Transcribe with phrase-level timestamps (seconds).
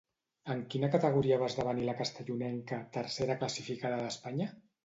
[0.53, 4.53] En quina categoria va esdevenir la castellonenca tercera classificada d'Espanya?